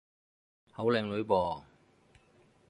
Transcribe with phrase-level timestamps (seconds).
[0.71, 1.61] 好靚女噃